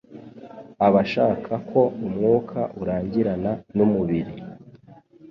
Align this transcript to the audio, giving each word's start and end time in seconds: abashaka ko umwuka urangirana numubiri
abashaka 0.87 1.53
ko 1.69 1.81
umwuka 2.05 2.59
urangirana 2.81 3.51
numubiri 3.75 4.33